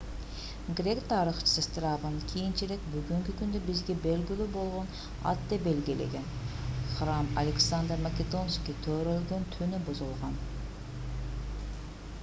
грек 0.77 0.99
тарыхчысы 1.09 1.63
страбон 1.65 2.15
кийинчерээк 2.31 2.87
бүгүнкү 2.93 3.35
күндө 3.41 3.61
бизге 3.67 3.97
белгилүү 4.05 4.47
болгон 4.55 4.89
атты 5.33 5.59
белгилеген 5.67 6.25
храм 6.95 7.31
александр 7.43 8.03
македонский 8.09 8.79
төрөлгөн 8.89 9.49
түнү 9.59 9.85
бузулган 9.93 10.43